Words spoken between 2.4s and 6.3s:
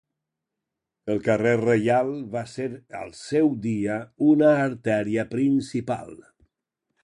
ser al seu dia una artèria principal.